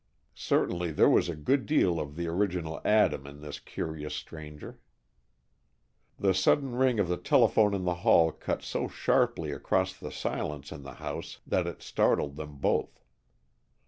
Certainly 0.33 0.93
there 0.93 1.11
was 1.11 1.29
a 1.29 1.35
good 1.35 1.67
deal 1.67 1.99
of 1.99 2.15
the 2.15 2.25
original 2.27 2.81
Adam 2.83 3.27
in 3.27 3.41
this 3.41 3.59
curious 3.59 4.15
stranger. 4.15 4.79
The 6.17 6.33
sudden 6.33 6.71
ring 6.73 6.99
of 6.99 7.07
the 7.07 7.17
telephone 7.17 7.75
in 7.75 7.83
the 7.83 7.93
hall 8.01 8.31
cut 8.31 8.63
so 8.63 8.87
sharply 8.87 9.51
across 9.51 9.95
the 9.95 10.11
silence 10.11 10.71
in 10.71 10.81
the 10.81 10.95
house 10.95 11.39
that 11.45 11.67
it 11.67 11.83
startled 11.83 12.35
them 12.35 12.55
both. 12.57 13.05